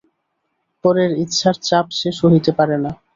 [0.83, 2.91] পরের ইচ্ছার চাপ সে সহিতে পারে না।